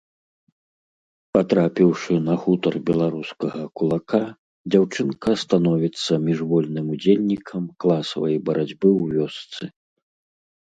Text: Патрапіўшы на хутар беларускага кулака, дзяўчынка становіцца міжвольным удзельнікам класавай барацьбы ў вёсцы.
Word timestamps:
Патрапіўшы 1.37 2.13
на 2.29 2.35
хутар 2.45 2.73
беларускага 2.87 3.61
кулака, 3.81 4.21
дзяўчынка 4.71 5.35
становіцца 5.43 6.19
міжвольным 6.27 6.85
удзельнікам 6.97 7.63
класавай 7.87 8.35
барацьбы 8.51 8.87
ў 9.01 9.15
вёсцы. 9.15 9.63